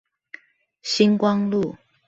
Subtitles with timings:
[0.81, 1.75] 新光路